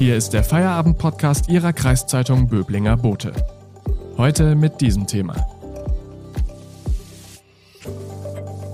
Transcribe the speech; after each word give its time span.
Hier 0.00 0.16
ist 0.16 0.30
der 0.30 0.42
Feierabend-Podcast 0.42 1.50
Ihrer 1.50 1.74
Kreiszeitung 1.74 2.48
Böblinger 2.48 2.96
Bote. 2.96 3.34
Heute 4.16 4.54
mit 4.54 4.80
diesem 4.80 5.06
Thema. 5.06 5.34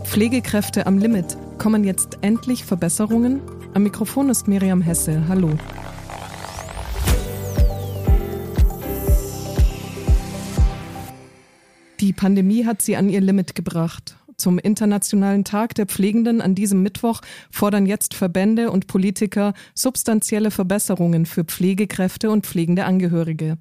Pflegekräfte 0.04 0.86
am 0.86 0.98
Limit. 0.98 1.36
Kommen 1.58 1.82
jetzt 1.82 2.18
endlich 2.20 2.64
Verbesserungen? 2.64 3.40
Am 3.74 3.82
Mikrofon 3.82 4.30
ist 4.30 4.46
Miriam 4.46 4.80
Hesse. 4.80 5.26
Hallo. 5.26 5.50
Die 11.98 12.12
Pandemie 12.12 12.66
hat 12.66 12.82
sie 12.82 12.94
an 12.94 13.08
ihr 13.08 13.20
Limit 13.20 13.56
gebracht. 13.56 14.16
Zum 14.36 14.58
Internationalen 14.58 15.44
Tag 15.44 15.74
der 15.74 15.86
Pflegenden 15.86 16.40
an 16.40 16.54
diesem 16.54 16.82
Mittwoch 16.82 17.22
fordern 17.50 17.86
jetzt 17.86 18.14
Verbände 18.14 18.70
und 18.70 18.86
Politiker 18.86 19.54
substanzielle 19.74 20.50
Verbesserungen 20.50 21.24
für 21.24 21.44
Pflegekräfte 21.44 22.30
und 22.30 22.46
pflegende 22.46 22.84
Angehörige. 22.84 23.56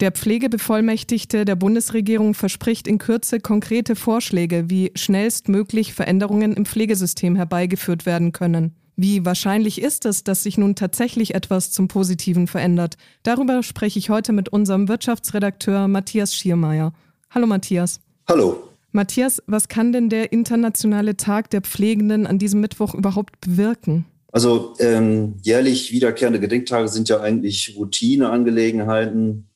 Der 0.00 0.12
Pflegebevollmächtigte 0.12 1.44
der 1.44 1.56
Bundesregierung 1.56 2.34
verspricht 2.34 2.86
in 2.86 2.98
Kürze 2.98 3.40
konkrete 3.40 3.96
Vorschläge, 3.96 4.68
wie 4.68 4.92
schnellstmöglich 4.94 5.94
Veränderungen 5.94 6.52
im 6.52 6.64
Pflegesystem 6.64 7.36
herbeigeführt 7.36 8.06
werden 8.06 8.32
können. 8.32 8.74
Wie 8.96 9.24
wahrscheinlich 9.24 9.80
ist 9.80 10.04
es, 10.04 10.22
dass 10.22 10.44
sich 10.44 10.56
nun 10.58 10.76
tatsächlich 10.76 11.34
etwas 11.34 11.72
zum 11.72 11.88
Positiven 11.88 12.46
verändert? 12.46 12.96
Darüber 13.24 13.62
spreche 13.62 13.98
ich 13.98 14.10
heute 14.10 14.32
mit 14.32 14.48
unserem 14.48 14.88
Wirtschaftsredakteur 14.88 15.88
Matthias 15.88 16.34
Schiermeier. 16.34 16.92
Hallo 17.30 17.46
Matthias. 17.46 18.00
Hallo. 18.28 18.73
Matthias, 18.94 19.42
was 19.46 19.68
kann 19.68 19.92
denn 19.92 20.08
der 20.08 20.32
internationale 20.32 21.16
Tag 21.16 21.50
der 21.50 21.62
Pflegenden 21.62 22.26
an 22.26 22.38
diesem 22.38 22.60
Mittwoch 22.60 22.94
überhaupt 22.94 23.40
bewirken? 23.40 24.06
Also 24.30 24.74
ähm, 24.78 25.34
jährlich 25.42 25.92
wiederkehrende 25.92 26.40
Gedenktage 26.40 26.88
sind 26.88 27.08
ja 27.08 27.20
eigentlich 27.20 27.76
Routineangelegenheiten. 27.76 29.48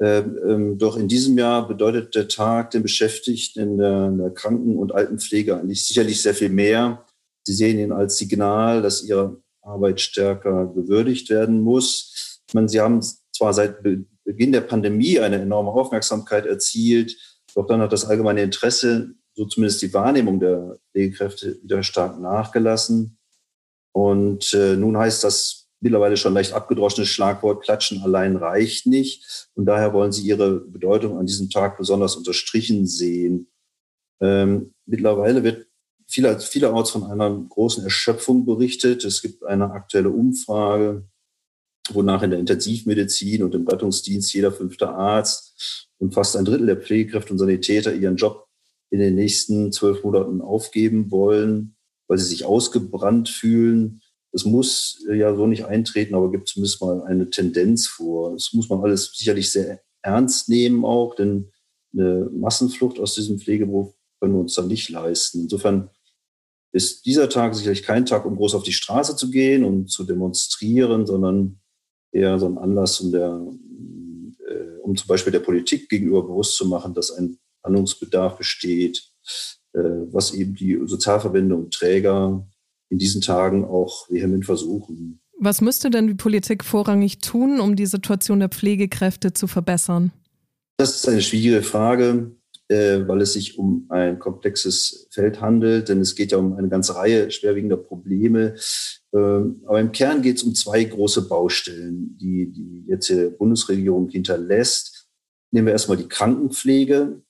Ähm, 0.00 0.38
ähm, 0.48 0.78
doch 0.78 0.96
in 0.96 1.08
diesem 1.08 1.38
Jahr 1.38 1.68
bedeutet 1.68 2.14
der 2.14 2.28
Tag 2.28 2.70
den 2.70 2.82
Beschäftigten 2.82 3.60
in 3.60 3.78
der, 3.78 4.06
in 4.08 4.18
der 4.18 4.30
Kranken- 4.30 4.76
und 4.76 4.94
Altenpflege 4.94 5.56
eigentlich 5.56 5.86
sicherlich 5.86 6.20
sehr 6.20 6.34
viel 6.34 6.48
mehr. 6.48 7.04
Sie 7.44 7.54
sehen 7.54 7.78
ihn 7.78 7.92
als 7.92 8.18
Signal, 8.18 8.82
dass 8.82 9.02
ihre 9.02 9.42
Arbeit 9.62 10.00
stärker 10.00 10.66
gewürdigt 10.66 11.30
werden 11.30 11.60
muss. 11.60 12.40
Ich 12.48 12.54
meine, 12.54 12.68
Sie 12.68 12.80
haben 12.80 13.00
zwar 13.32 13.54
seit 13.54 13.82
Beginn 13.82 14.52
der 14.52 14.60
Pandemie 14.60 15.18
eine 15.20 15.40
enorme 15.40 15.70
Aufmerksamkeit 15.70 16.46
erzielt, 16.46 17.16
doch 17.54 17.66
dann 17.66 17.80
hat 17.80 17.92
das 17.92 18.04
allgemeine 18.04 18.42
Interesse, 18.42 19.14
so 19.34 19.46
zumindest 19.46 19.82
die 19.82 19.92
Wahrnehmung 19.94 20.40
der 20.40 20.78
Pflegekräfte, 20.90 21.58
wieder 21.62 21.82
stark 21.82 22.20
nachgelassen. 22.20 23.18
Und 23.92 24.52
äh, 24.54 24.76
nun 24.76 24.96
heißt 24.96 25.24
das 25.24 25.62
mittlerweile 25.80 26.16
schon 26.16 26.34
leicht 26.34 26.52
abgedroschene 26.52 27.06
Schlagwort, 27.06 27.64
Klatschen 27.64 28.02
allein 28.02 28.36
reicht 28.36 28.86
nicht. 28.86 29.48
Und 29.54 29.66
daher 29.66 29.92
wollen 29.92 30.12
sie 30.12 30.26
ihre 30.26 30.60
Bedeutung 30.60 31.18
an 31.18 31.26
diesem 31.26 31.50
Tag 31.50 31.76
besonders 31.76 32.16
unterstrichen 32.16 32.86
sehen. 32.86 33.48
Ähm, 34.20 34.72
mittlerweile 34.86 35.42
wird 35.42 35.66
viel, 36.06 36.38
vielerorts 36.38 36.90
von 36.90 37.04
einer 37.04 37.30
großen 37.30 37.82
Erschöpfung 37.82 38.44
berichtet. 38.44 39.04
Es 39.04 39.22
gibt 39.22 39.44
eine 39.44 39.72
aktuelle 39.72 40.10
Umfrage, 40.10 41.04
wonach 41.90 42.22
in 42.22 42.30
der 42.30 42.38
Intensivmedizin 42.38 43.42
und 43.42 43.54
im 43.54 43.66
Rettungsdienst 43.66 44.32
jeder 44.32 44.52
fünfte 44.52 44.88
Arzt 44.88 45.88
und 45.98 46.14
fast 46.14 46.36
ein 46.36 46.44
Drittel 46.44 46.66
der 46.66 46.76
Pflegekräfte 46.76 47.32
und 47.32 47.38
Sanitäter 47.38 47.94
ihren 47.94 48.16
Job 48.16 48.46
in 48.90 49.00
den 49.00 49.14
nächsten 49.14 49.72
zwölf 49.72 50.04
Monaten 50.04 50.40
aufgeben 50.40 51.10
wollen, 51.10 51.76
weil 52.08 52.18
sie 52.18 52.26
sich 52.26 52.44
ausgebrannt 52.44 53.28
fühlen. 53.28 54.02
Das 54.32 54.44
muss 54.44 55.04
ja 55.12 55.34
so 55.34 55.46
nicht 55.46 55.64
eintreten, 55.64 56.14
aber 56.14 56.30
gibt 56.30 56.48
zumindest 56.48 56.80
mal 56.80 57.02
eine 57.02 57.30
Tendenz 57.30 57.86
vor. 57.86 58.32
Das 58.32 58.52
muss 58.52 58.68
man 58.68 58.80
alles 58.80 59.12
sicherlich 59.14 59.50
sehr 59.50 59.80
ernst 60.02 60.48
nehmen 60.48 60.84
auch, 60.84 61.14
denn 61.14 61.50
eine 61.94 62.30
Massenflucht 62.32 62.98
aus 62.98 63.14
diesem 63.14 63.38
Pflegeberuf 63.38 63.94
können 64.20 64.34
wir 64.34 64.40
uns 64.40 64.54
dann 64.54 64.68
nicht 64.68 64.88
leisten. 64.88 65.42
Insofern 65.42 65.90
ist 66.72 67.04
dieser 67.06 67.28
Tag 67.28 67.54
sicherlich 67.54 67.82
kein 67.82 68.06
Tag, 68.06 68.24
um 68.24 68.36
groß 68.36 68.54
auf 68.54 68.62
die 68.62 68.72
Straße 68.72 69.16
zu 69.16 69.30
gehen 69.30 69.64
und 69.64 69.90
zu 69.90 70.04
demonstrieren, 70.04 71.06
sondern 71.06 71.61
eher 72.12 72.38
so 72.38 72.46
ein 72.46 72.58
Anlass, 72.58 73.00
um, 73.00 73.10
der, 73.10 73.40
äh, 74.48 74.78
um 74.82 74.96
zum 74.96 75.08
Beispiel 75.08 75.32
der 75.32 75.40
Politik 75.40 75.88
gegenüber 75.88 76.22
bewusst 76.22 76.56
zu 76.56 76.66
machen, 76.66 76.94
dass 76.94 77.10
ein 77.10 77.38
Handlungsbedarf 77.64 78.38
besteht, 78.38 79.02
äh, 79.72 79.80
was 79.80 80.34
eben 80.34 80.54
die 80.54 80.78
Sozialverbände 80.84 81.56
und 81.56 81.72
Träger 81.72 82.46
in 82.90 82.98
diesen 82.98 83.22
Tagen 83.22 83.64
auch 83.64 84.08
vehement 84.10 84.44
versuchen. 84.44 85.20
Was 85.38 85.60
müsste 85.60 85.90
denn 85.90 86.06
die 86.06 86.14
Politik 86.14 86.62
vorrangig 86.62 87.18
tun, 87.18 87.58
um 87.58 87.74
die 87.74 87.86
Situation 87.86 88.38
der 88.38 88.48
Pflegekräfte 88.48 89.32
zu 89.32 89.46
verbessern? 89.46 90.12
Das 90.76 90.96
ist 90.96 91.08
eine 91.08 91.22
schwierige 91.22 91.62
Frage, 91.62 92.36
äh, 92.68 93.00
weil 93.06 93.20
es 93.22 93.32
sich 93.34 93.58
um 93.58 93.86
ein 93.88 94.18
komplexes 94.18 95.08
Feld 95.10 95.40
handelt, 95.40 95.88
denn 95.88 96.00
es 96.00 96.14
geht 96.14 96.32
ja 96.32 96.38
um 96.38 96.54
eine 96.54 96.68
ganze 96.68 96.96
Reihe 96.96 97.30
schwerwiegender 97.30 97.76
Probleme, 97.76 98.54
ähm, 99.14 99.62
aber 99.66 99.80
im 99.80 99.92
Kern 99.92 100.22
geht 100.22 100.36
es 100.36 100.42
um 100.42 100.54
zwei 100.54 100.84
große 100.84 101.28
Baustellen, 101.28 102.16
die 102.18 102.50
die 102.50 102.84
jetzt 102.86 103.08
die 103.08 103.30
Bundesregierung 103.30 104.08
hinterlässt. 104.08 105.08
Nehmen 105.50 105.66
wir 105.66 105.72
erstmal 105.72 105.98
die 105.98 106.08
Krankenpflege. 106.08 107.22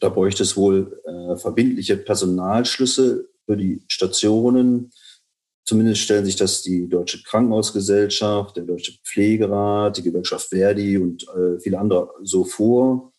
Da 0.00 0.08
bräuchte 0.08 0.42
es 0.42 0.56
wohl 0.56 1.00
äh, 1.04 1.36
verbindliche 1.36 1.96
Personalschlüsse 1.96 3.28
für 3.44 3.56
die 3.56 3.82
Stationen. 3.86 4.90
Zumindest 5.66 6.02
stellen 6.02 6.24
sich 6.24 6.36
das 6.36 6.62
die 6.62 6.88
Deutsche 6.88 7.22
Krankenhausgesellschaft, 7.22 8.56
der 8.56 8.64
Deutsche 8.64 8.98
Pflegerat, 9.02 9.96
die 9.96 10.02
Gewerkschaft 10.02 10.48
Verdi 10.48 10.98
und 10.98 11.26
äh, 11.28 11.58
viele 11.58 11.78
andere 11.78 12.10
so 12.22 12.44
vor. 12.44 13.13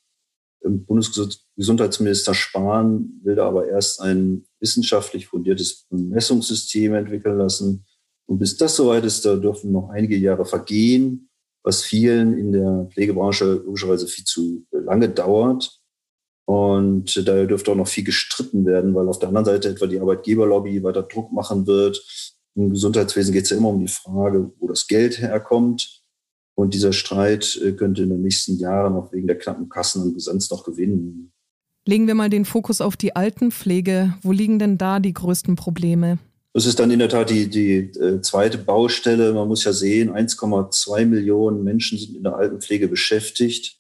Bundesgesundheitsminister 0.66 2.34
Spahn 2.34 3.20
will 3.24 3.36
da 3.36 3.48
aber 3.48 3.68
erst 3.68 4.02
ein 4.02 4.46
wissenschaftlich 4.60 5.28
fundiertes 5.28 5.86
Messungssystem 5.90 6.94
entwickeln 6.94 7.38
lassen. 7.38 7.86
Und 8.28 8.40
bis 8.40 8.58
das 8.58 8.76
soweit 8.76 9.06
ist, 9.06 9.26
da 9.26 9.36
dürfen 9.36 9.72
noch 9.72 9.90
einige 9.90 10.18
Jahre 10.18 10.46
vergehen, 10.46 11.30
was 11.64 11.84
vielen 11.84 12.38
in 12.38 12.52
der 12.52 12.88
Pflegebranche 12.92 13.62
logischerweise 13.66 14.08
viel 14.08 14.26
zu 14.26 14.66
lange 14.72 15.10
dauert. 15.10 15.80
Und 16.48 17.28
da 17.28 17.46
dürfte 17.46 17.72
auch 17.72 17.76
noch 17.76 17.88
viel 17.88 18.04
gestritten 18.04 18.66
werden, 18.66 18.94
weil 18.94 19.08
auf 19.08 19.20
der 19.20 19.30
anderen 19.30 19.46
Seite 19.46 19.70
etwa 19.70 19.88
die 19.88 20.00
Arbeitgeberlobby 20.00 20.84
weiter 20.84 21.04
Druck 21.04 21.32
machen 21.32 21.66
wird. 21.66 22.04
Im 22.56 22.70
Gesundheitswesen 22.70 23.34
geht 23.34 23.46
es 23.46 23.50
ja 23.50 23.58
immer 23.58 23.70
um 23.70 23.80
die 23.80 23.92
Frage, 23.92 24.52
wo 24.60 24.68
das 24.68 24.88
Geld 24.88 25.20
herkommt. 25.20 26.05
Und 26.56 26.74
dieser 26.74 26.94
Streit 26.94 27.60
äh, 27.64 27.74
könnte 27.74 28.04
in 28.04 28.10
den 28.10 28.22
nächsten 28.22 28.58
Jahren 28.58 28.96
auch 28.96 29.12
wegen 29.12 29.28
der 29.28 29.38
knappen 29.38 29.70
Kassen 29.70 30.02
an 30.02 30.14
Brisanz 30.14 30.50
noch 30.50 30.64
gewinnen. 30.64 31.32
Legen 31.86 32.08
wir 32.08 32.16
mal 32.16 32.30
den 32.30 32.46
Fokus 32.46 32.82
auf 32.82 32.98
die 32.98 33.16
Altenpflege. 33.16 34.16
Wo 34.24 34.32
liegen 34.32 34.58
denn 34.58 34.78
da 34.78 35.00
die 35.00 35.14
größten 35.14 35.56
Probleme? 35.56 36.18
Das 36.54 36.66
ist 36.66 36.80
dann 36.80 36.90
in 36.90 37.00
der 37.00 37.10
Tat 37.10 37.30
die, 37.30 37.50
die 37.50 37.76
äh, 38.00 38.22
zweite 38.22 38.58
Baustelle. 38.58 39.34
Man 39.34 39.50
muss 39.50 39.66
ja 39.66 39.74
sehen, 39.74 40.10
1,2 40.10 41.06
Millionen 41.06 41.64
Menschen 41.64 41.98
sind 41.98 42.16
in 42.16 42.24
der 42.24 42.38
Altenpflege 42.38 42.88
beschäftigt, 42.88 43.78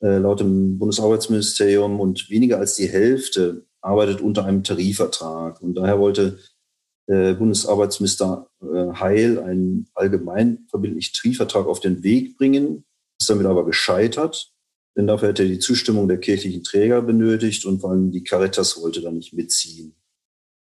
äh, 0.00 0.18
laut 0.18 0.40
dem 0.40 0.78
Bundesarbeitsministerium. 0.78 1.98
Und 1.98 2.28
weniger 2.28 2.58
als 2.58 2.76
die 2.76 2.86
Hälfte 2.86 3.64
arbeitet 3.80 4.20
unter 4.20 4.44
einem 4.44 4.62
Tarifvertrag. 4.62 5.62
Und 5.62 5.74
daher 5.74 5.98
wollte 5.98 6.38
äh, 7.06 7.34
Bundesarbeitsminister 7.34 8.48
äh, 8.62 8.92
Heil 8.94 9.38
einen 9.40 9.88
allgemein 9.94 10.66
verbindlichen 10.68 11.14
Tarifvertrag 11.14 11.66
auf 11.66 11.80
den 11.80 12.02
Weg 12.02 12.36
bringen, 12.36 12.84
ist 13.18 13.28
damit 13.30 13.46
aber 13.46 13.64
gescheitert. 13.64 14.52
Denn 14.96 15.06
dafür 15.06 15.28
hätte 15.28 15.42
er 15.42 15.48
die 15.48 15.58
Zustimmung 15.58 16.06
der 16.06 16.18
kirchlichen 16.18 16.62
Träger 16.62 17.00
benötigt 17.02 17.64
und 17.64 17.80
vor 17.80 17.90
allem 17.90 18.10
die 18.10 18.24
Caritas 18.24 18.80
wollte 18.80 19.00
da 19.00 19.10
nicht 19.10 19.32
mitziehen. 19.32 19.94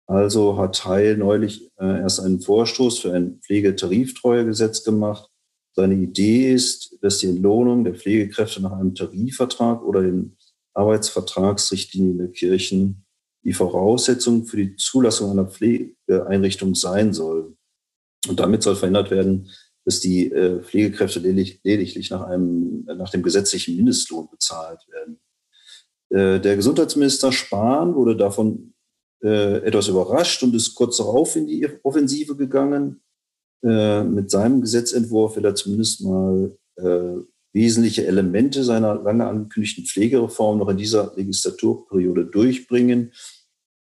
Also 0.06 0.56
hat 0.56 0.84
Heil 0.84 1.16
neulich 1.16 1.70
äh, 1.78 2.00
erst 2.00 2.20
einen 2.20 2.40
Vorstoß 2.40 3.00
für 3.00 3.12
ein 3.12 3.40
Pflegetariftreuegesetz 3.42 4.84
gemacht. 4.84 5.28
Seine 5.74 5.94
Idee 5.94 6.52
ist, 6.52 6.96
dass 7.00 7.18
die 7.18 7.28
Entlohnung 7.28 7.84
der 7.84 7.94
Pflegekräfte 7.94 8.60
nach 8.60 8.72
einem 8.72 8.94
Tarifvertrag 8.94 9.84
oder 9.84 10.02
den 10.02 10.36
Arbeitsvertragsrichtlinien 10.74 12.18
der 12.18 12.28
Kirchen 12.28 13.04
die 13.42 13.52
Voraussetzung 13.52 14.44
für 14.44 14.56
die 14.56 14.76
Zulassung 14.76 15.30
einer 15.30 15.46
Pflegeeinrichtung 15.46 16.74
sein 16.74 17.12
soll. 17.12 17.56
Und 18.28 18.38
damit 18.38 18.62
soll 18.62 18.76
verhindert 18.76 19.10
werden, 19.10 19.48
dass 19.84 20.00
die 20.00 20.30
äh, 20.30 20.62
Pflegekräfte 20.62 21.20
lediglich 21.20 22.10
nach, 22.10 22.22
einem, 22.22 22.84
nach 22.84 23.10
dem 23.10 23.22
gesetzlichen 23.22 23.76
Mindestlohn 23.76 24.28
bezahlt 24.30 24.86
werden. 24.88 25.20
Äh, 26.10 26.40
der 26.40 26.56
Gesundheitsminister 26.56 27.32
Spahn 27.32 27.94
wurde 27.94 28.16
davon 28.16 28.74
äh, 29.22 29.58
etwas 29.64 29.88
überrascht 29.88 30.42
und 30.42 30.54
ist 30.54 30.74
kurz 30.74 30.98
darauf 30.98 31.34
in 31.36 31.46
die 31.46 31.66
Offensive 31.82 32.36
gegangen. 32.36 33.02
Mit 33.62 34.30
seinem 34.30 34.62
Gesetzentwurf 34.62 35.36
will 35.36 35.44
er 35.44 35.54
zumindest 35.54 36.00
mal 36.00 36.56
wesentliche 37.52 38.06
Elemente 38.06 38.64
seiner 38.64 38.94
lange 38.94 39.26
angekündigten 39.26 39.84
Pflegereform 39.84 40.58
noch 40.58 40.68
in 40.68 40.76
dieser 40.76 41.12
Legislaturperiode 41.16 42.26
durchbringen. 42.26 43.12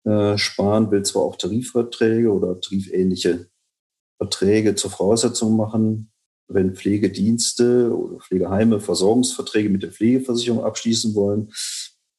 Spahn 0.05 0.91
will 0.91 1.03
zwar 1.03 1.23
auch 1.23 1.37
Tarifverträge 1.37 2.33
oder 2.33 2.61
tarifähnliche 2.61 3.49
Verträge 4.19 4.75
zur 4.75 4.91
Voraussetzung 4.91 5.57
machen 5.57 6.11
wenn 6.49 6.75
Pflegedienste 6.75 7.95
oder 7.95 8.19
Pflegeheime 8.21 8.81
Versorgungsverträge 8.81 9.69
mit 9.69 9.83
der 9.83 9.93
Pflegeversicherung 9.93 10.65
abschließen 10.65 11.15
wollen. 11.15 11.53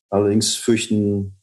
Allerdings 0.10 0.56
fürchten 0.56 1.36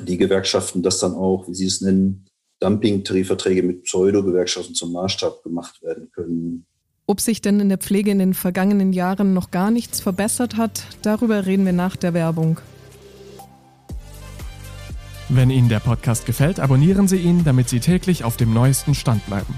die 0.00 0.16
Gewerkschaften, 0.16 0.82
dass 0.82 0.98
dann 0.98 1.14
auch, 1.14 1.46
wie 1.48 1.54
sie 1.54 1.66
es 1.66 1.80
nennen, 1.80 2.26
Dumping-Tarifverträge 2.60 3.62
mit 3.62 3.84
Pseudo-Gewerkschaften 3.84 4.74
zum 4.74 4.92
Maßstab 4.92 5.42
gemacht 5.42 5.82
werden 5.82 6.10
können. 6.12 6.66
Ob 7.06 7.20
sich 7.20 7.42
denn 7.42 7.60
in 7.60 7.68
der 7.68 7.78
Pflege 7.78 8.10
in 8.10 8.18
den 8.18 8.32
vergangenen 8.32 8.94
Jahren 8.94 9.34
noch 9.34 9.50
gar 9.50 9.70
nichts 9.70 10.00
verbessert 10.00 10.56
hat, 10.56 10.86
darüber 11.02 11.44
reden 11.44 11.66
wir 11.66 11.74
nach 11.74 11.96
der 11.96 12.14
Werbung. 12.14 12.60
Wenn 15.28 15.50
Ihnen 15.50 15.68
der 15.68 15.80
Podcast 15.80 16.24
gefällt, 16.24 16.60
abonnieren 16.60 17.06
Sie 17.06 17.18
ihn, 17.18 17.44
damit 17.44 17.68
Sie 17.68 17.80
täglich 17.80 18.24
auf 18.24 18.38
dem 18.38 18.54
neuesten 18.54 18.94
Stand 18.94 19.24
bleiben. 19.26 19.54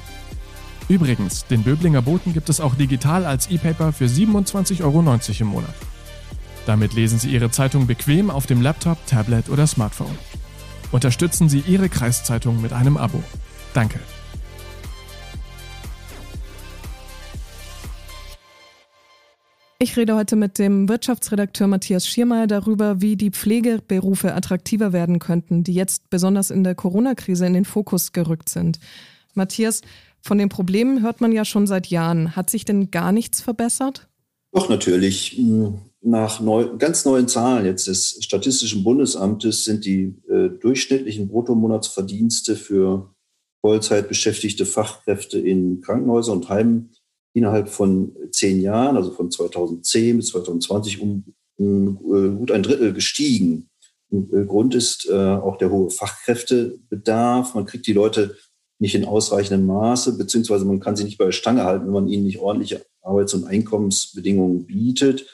Übrigens, 0.88 1.46
den 1.46 1.62
Böblinger 1.62 2.02
Boten 2.02 2.32
gibt 2.32 2.48
es 2.48 2.60
auch 2.60 2.74
digital 2.74 3.24
als 3.24 3.48
E-Paper 3.50 3.92
für 3.92 4.06
27,90 4.06 4.82
Euro 4.82 5.18
im 5.40 5.46
Monat. 5.46 5.74
Damit 6.66 6.94
lesen 6.94 7.18
Sie 7.20 7.30
Ihre 7.30 7.50
Zeitung 7.50 7.86
bequem 7.86 8.28
auf 8.28 8.46
dem 8.46 8.60
Laptop, 8.60 8.98
Tablet 9.06 9.48
oder 9.48 9.68
Smartphone. 9.68 10.18
Unterstützen 10.90 11.48
Sie 11.48 11.60
Ihre 11.60 11.88
Kreiszeitung 11.88 12.60
mit 12.60 12.72
einem 12.72 12.96
Abo. 12.96 13.22
Danke. 13.72 14.00
Ich 19.86 19.96
rede 19.96 20.16
heute 20.16 20.34
mit 20.34 20.58
dem 20.58 20.88
Wirtschaftsredakteur 20.88 21.68
Matthias 21.68 22.08
Schiermeier 22.08 22.48
darüber, 22.48 23.00
wie 23.00 23.14
die 23.14 23.30
Pflegeberufe 23.30 24.34
attraktiver 24.34 24.92
werden 24.92 25.20
könnten, 25.20 25.62
die 25.62 25.74
jetzt 25.74 26.10
besonders 26.10 26.50
in 26.50 26.64
der 26.64 26.74
Corona-Krise 26.74 27.46
in 27.46 27.54
den 27.54 27.64
Fokus 27.64 28.10
gerückt 28.10 28.48
sind. 28.48 28.80
Matthias, 29.34 29.82
von 30.20 30.38
den 30.38 30.48
Problemen 30.48 31.02
hört 31.02 31.20
man 31.20 31.30
ja 31.30 31.44
schon 31.44 31.68
seit 31.68 31.86
Jahren. 31.86 32.34
Hat 32.34 32.50
sich 32.50 32.64
denn 32.64 32.90
gar 32.90 33.12
nichts 33.12 33.40
verbessert? 33.40 34.08
Doch, 34.50 34.68
natürlich. 34.68 35.40
Nach 36.00 36.40
neu, 36.40 36.76
ganz 36.76 37.04
neuen 37.04 37.28
Zahlen 37.28 37.64
jetzt 37.64 37.86
des 37.86 38.18
Statistischen 38.22 38.82
Bundesamtes 38.82 39.64
sind 39.64 39.84
die 39.84 40.16
äh, 40.28 40.48
durchschnittlichen 40.48 41.28
Bruttomonatsverdienste 41.28 42.56
für 42.56 43.14
Vollzeit 43.60 44.08
beschäftigte 44.08 44.66
Fachkräfte 44.66 45.38
in 45.38 45.80
Krankenhäusern 45.80 46.38
und 46.38 46.48
Heimen 46.48 46.90
innerhalb 47.36 47.68
von 47.68 48.16
zehn 48.30 48.62
Jahren, 48.62 48.96
also 48.96 49.10
von 49.10 49.30
2010 49.30 50.16
bis 50.16 50.28
2020, 50.28 51.02
um, 51.02 51.24
äh, 51.58 52.30
gut 52.34 52.50
ein 52.50 52.62
Drittel 52.62 52.94
gestiegen. 52.94 53.68
Äh, 54.10 54.44
Grund 54.46 54.74
ist 54.74 55.06
äh, 55.10 55.14
auch 55.14 55.58
der 55.58 55.70
hohe 55.70 55.90
Fachkräftebedarf. 55.90 57.54
Man 57.54 57.66
kriegt 57.66 57.86
die 57.86 57.92
Leute 57.92 58.36
nicht 58.78 58.94
in 58.94 59.04
ausreichendem 59.04 59.66
Maße, 59.66 60.16
beziehungsweise 60.16 60.64
man 60.64 60.80
kann 60.80 60.96
sie 60.96 61.04
nicht 61.04 61.18
bei 61.18 61.26
der 61.26 61.32
Stange 61.32 61.64
halten, 61.64 61.84
wenn 61.84 61.92
man 61.92 62.08
ihnen 62.08 62.24
nicht 62.24 62.38
ordentliche 62.38 62.86
Arbeits- 63.02 63.34
und 63.34 63.44
Einkommensbedingungen 63.44 64.64
bietet. 64.64 65.26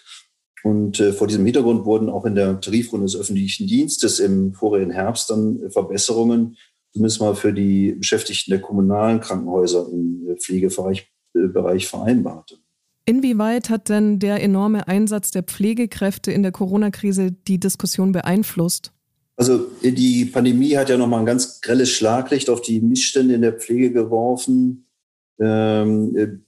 Und 0.64 0.98
äh, 0.98 1.12
vor 1.12 1.28
diesem 1.28 1.44
Hintergrund 1.44 1.84
wurden 1.84 2.08
auch 2.08 2.24
in 2.24 2.34
der 2.34 2.60
Tarifrunde 2.60 3.06
des 3.06 3.16
öffentlichen 3.16 3.68
Dienstes 3.68 4.18
im 4.18 4.54
vorigen 4.54 4.90
Herbst 4.90 5.30
dann 5.30 5.70
Verbesserungen, 5.70 6.56
zumindest 6.92 7.20
mal 7.20 7.36
für 7.36 7.52
die 7.52 7.92
Beschäftigten 7.92 8.50
der 8.50 8.60
kommunalen 8.60 9.20
Krankenhäuser 9.20 9.88
im 9.88 10.36
Pflegebereich 10.40 11.11
Bereich 11.32 11.88
vereinbarte. 11.88 12.58
Inwieweit 13.04 13.68
hat 13.68 13.88
denn 13.88 14.18
der 14.18 14.42
enorme 14.42 14.86
Einsatz 14.86 15.32
der 15.32 15.42
Pflegekräfte 15.42 16.30
in 16.30 16.42
der 16.42 16.52
Corona-Krise 16.52 17.32
die 17.32 17.58
Diskussion 17.58 18.12
beeinflusst? 18.12 18.92
Also 19.36 19.66
die 19.82 20.26
Pandemie 20.26 20.76
hat 20.76 20.88
ja 20.88 20.96
nochmal 20.96 21.20
ein 21.20 21.26
ganz 21.26 21.60
grelles 21.60 21.90
Schlaglicht 21.90 22.48
auf 22.48 22.62
die 22.62 22.80
Missstände 22.80 23.34
in 23.34 23.42
der 23.42 23.54
Pflege 23.54 23.92
geworfen. 23.92 24.86
Ähm, 25.40 26.44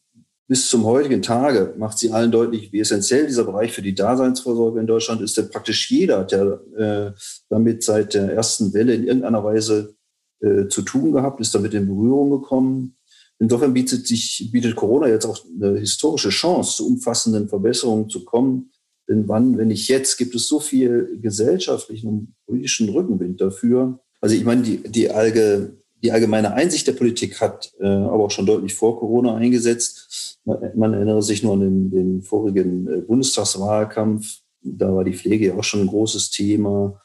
bis 0.47 0.69
zum 0.69 0.85
heutigen 0.85 1.23
Tage 1.23 1.75
macht 1.79 1.99
sie 1.99 2.13
allen 2.13 2.31
deutlich, 2.31 2.71
wie 2.73 2.81
essentiell 2.81 3.27
dieser 3.27 3.45
Bereich 3.45 3.73
für 3.73 3.83
die 3.83 3.95
Daseinsvorsorge 3.95 4.79
in 4.79 4.87
Deutschland 4.87 5.23
ist. 5.23 5.37
Denn 5.37 5.49
praktisch 5.51 5.91
jeder 5.91 6.21
hat 6.21 6.33
ja 6.33 6.53
äh, 6.77 7.13
damit 7.49 7.83
seit 7.83 8.15
der 8.15 8.33
ersten 8.33 8.75
Welle 8.75 8.95
in 8.95 9.05
irgendeiner 9.05 9.43
Weise 9.43 9.97
äh, 10.41 10.69
zu 10.69 10.83
tun 10.83 11.13
gehabt, 11.13 11.41
ist 11.41 11.55
damit 11.55 11.73
in 11.73 11.89
Berührung 11.89 12.31
gekommen. 12.31 12.97
Insofern 13.39 13.75
bietet 13.75 14.07
sich, 14.07 14.49
bietet 14.53 14.77
Corona 14.77 15.09
jetzt 15.09 15.27
auch 15.27 15.39
eine 15.61 15.79
historische 15.79 16.29
Chance, 16.29 16.77
zu 16.77 16.87
umfassenden 16.87 17.49
Verbesserungen 17.49 18.09
zu 18.09 18.25
kommen. 18.25 18.71
Denn 19.09 19.29
wann, 19.29 19.59
wenn 19.59 19.69
nicht 19.69 19.89
jetzt, 19.89 20.17
gibt 20.17 20.35
es 20.35 20.49
so 20.49 20.61
viel 20.61 21.19
gesellschaftlichen 21.21 22.09
und 22.09 22.35
politischen 22.47 22.89
Rückenwind 22.89 23.41
dafür. 23.41 24.01
Also 24.21 24.35
ich 24.37 24.45
meine, 24.45 24.63
die, 24.63 24.79
die, 24.79 25.11
Allge, 25.11 25.77
die 26.03 26.13
allgemeine 26.13 26.55
Einsicht 26.55 26.87
der 26.87 26.93
Politik 26.93 27.41
hat 27.41 27.73
äh, 27.81 27.87
aber 27.87 28.25
auch 28.25 28.31
schon 28.31 28.47
deutlich 28.47 28.75
vor 28.75 28.99
Corona 28.99 29.37
eingesetzt. 29.37 30.39
Man, 30.45 30.59
man 30.75 30.95
erinnere 30.95 31.23
sich 31.23 31.43
nur 31.43 31.55
an 31.55 31.61
den, 31.61 31.91
den 31.91 32.23
vorigen 32.23 32.87
äh, 32.87 33.01
Bundestagswahlkampf. 33.03 34.39
Da 34.63 34.95
war 34.95 35.05
die 35.05 35.13
Pflege 35.13 35.49
ja 35.49 35.55
auch 35.57 35.65
schon 35.65 35.81
ein 35.81 35.89
großes 35.89 36.31
Thema, 36.31 37.03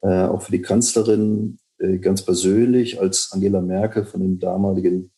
äh, 0.00 0.24
auch 0.24 0.42
für 0.42 0.52
die 0.52 0.62
Kanzlerin 0.62 1.58
äh, 1.78 1.98
ganz 1.98 2.22
persönlich, 2.22 3.00
als 3.00 3.30
Angela 3.30 3.60
Merkel 3.60 4.04
von 4.04 4.20
dem 4.20 4.40
damaligen 4.40 5.12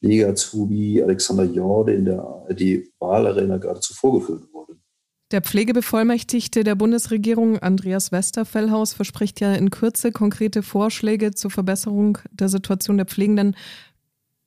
Liga-Azubi 0.00 1.02
Alexander 1.02 1.44
Jorde 1.44 1.94
in 1.94 2.04
der 2.06 2.20
ARD-Wahlarena 2.20 3.58
geradezu 3.58 3.94
vorgeführt 3.94 4.52
wurde. 4.52 4.76
Der 5.30 5.42
Pflegebevollmächtigte 5.42 6.64
der 6.64 6.74
Bundesregierung, 6.74 7.58
Andreas 7.58 8.10
Westerfellhaus, 8.10 8.94
verspricht 8.94 9.40
ja 9.40 9.54
in 9.54 9.70
Kürze 9.70 10.10
konkrete 10.10 10.62
Vorschläge 10.62 11.32
zur 11.32 11.52
Verbesserung 11.52 12.18
der 12.32 12.48
Situation 12.48 12.96
der 12.96 13.06
Pflegenden. 13.06 13.54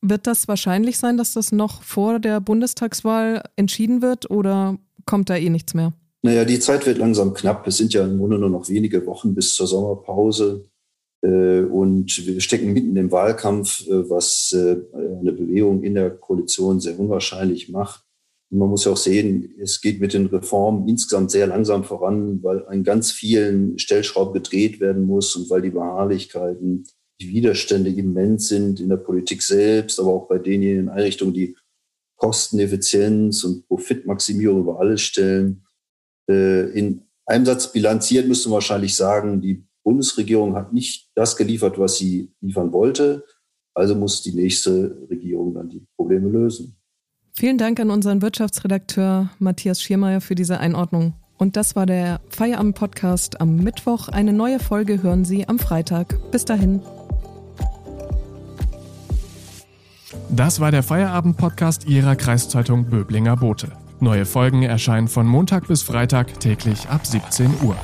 Wird 0.01 0.27
das 0.27 0.49
wahrscheinlich 0.49 0.97
sein, 0.97 1.15
dass 1.15 1.33
das 1.33 1.53
noch 1.53 1.83
vor 1.83 2.19
der 2.19 2.41
Bundestagswahl 2.41 3.43
entschieden 3.55 4.01
wird 4.01 4.29
oder 4.29 4.77
kommt 5.05 5.29
da 5.29 5.37
eh 5.37 5.49
nichts 5.49 5.73
mehr? 5.73 5.93
Naja, 6.21 6.43
die 6.43 6.59
Zeit 6.59 6.85
wird 6.85 6.97
langsam 6.97 7.33
knapp. 7.33 7.65
Es 7.67 7.77
sind 7.77 7.93
ja 7.93 8.03
im 8.03 8.17
Grunde 8.17 8.37
nur 8.37 8.49
noch 8.49 8.67
wenige 8.67 9.05
Wochen 9.05 9.33
bis 9.33 9.55
zur 9.55 9.67
Sommerpause. 9.67 10.65
Äh, 11.23 11.61
und 11.63 12.25
wir 12.27 12.41
stecken 12.41 12.73
mitten 12.73 12.95
im 12.97 13.11
Wahlkampf, 13.11 13.87
äh, 13.87 14.09
was 14.09 14.51
äh, 14.51 14.75
eine 14.93 15.31
Bewegung 15.31 15.83
in 15.83 15.95
der 15.95 16.11
Koalition 16.11 16.79
sehr 16.79 16.99
unwahrscheinlich 16.99 17.69
macht. 17.69 18.03
Und 18.51 18.59
man 18.59 18.69
muss 18.69 18.85
ja 18.85 18.91
auch 18.91 18.97
sehen, 18.97 19.55
es 19.59 19.81
geht 19.81 20.01
mit 20.01 20.13
den 20.13 20.27
Reformen 20.27 20.87
insgesamt 20.87 21.31
sehr 21.31 21.47
langsam 21.47 21.85
voran, 21.85 22.43
weil 22.43 22.67
an 22.67 22.83
ganz 22.83 23.11
vielen 23.11 23.79
Stellschrauben 23.79 24.33
gedreht 24.33 24.79
werden 24.79 25.05
muss 25.05 25.35
und 25.35 25.49
weil 25.49 25.61
die 25.61 25.71
Beharrlichkeiten, 25.71 26.83
die 27.21 27.29
Widerstände 27.29 27.89
immens 27.89 28.49
sind 28.49 28.79
in 28.79 28.89
der 28.89 28.97
Politik 28.97 29.41
selbst, 29.41 29.99
aber 29.99 30.09
auch 30.09 30.27
bei 30.27 30.37
denjenigen 30.37 30.89
Einrichtungen, 30.89 31.33
die 31.33 31.55
Kosteneffizienz 32.17 33.43
und 33.43 33.65
Profitmaximierung 33.67 34.61
über 34.61 34.79
alles 34.79 35.01
stellen. 35.01 35.65
In 36.27 37.03
einem 37.25 37.45
Satz 37.45 37.71
bilanziert 37.71 38.27
müsste 38.27 38.49
man 38.49 38.55
wahrscheinlich 38.55 38.95
sagen, 38.95 39.41
die 39.41 39.65
Bundesregierung 39.83 40.55
hat 40.55 40.73
nicht 40.73 41.09
das 41.15 41.35
geliefert, 41.35 41.77
was 41.77 41.97
sie 41.97 42.31
liefern 42.41 42.71
wollte. 42.71 43.25
Also 43.73 43.95
muss 43.95 44.21
die 44.21 44.33
nächste 44.33 44.97
Regierung 45.09 45.53
dann 45.53 45.69
die 45.69 45.85
Probleme 45.95 46.29
lösen. 46.29 46.75
Vielen 47.35 47.57
Dank 47.57 47.79
an 47.79 47.89
unseren 47.89 48.21
Wirtschaftsredakteur 48.21 49.31
Matthias 49.39 49.81
Schiermeier 49.81 50.21
für 50.21 50.35
diese 50.35 50.59
Einordnung. 50.59 51.13
Und 51.37 51.57
das 51.57 51.75
war 51.75 51.87
der 51.87 52.21
Feierabend-Podcast 52.29 53.41
am 53.41 53.57
Mittwoch. 53.57 54.07
Eine 54.07 54.33
neue 54.33 54.59
Folge 54.59 55.01
hören 55.01 55.25
Sie 55.25 55.47
am 55.47 55.57
Freitag. 55.57 56.15
Bis 56.31 56.45
dahin. 56.45 56.81
Das 60.29 60.59
war 60.59 60.71
der 60.71 60.83
Feierabend-Podcast 60.83 61.87
Ihrer 61.87 62.15
Kreiszeitung 62.15 62.85
Böblinger 62.85 63.37
Bote. 63.37 63.71
Neue 63.99 64.25
Folgen 64.25 64.63
erscheinen 64.63 65.07
von 65.07 65.25
Montag 65.25 65.67
bis 65.67 65.81
Freitag 65.81 66.39
täglich 66.39 66.87
ab 66.89 67.05
17 67.05 67.51
Uhr. 67.63 67.75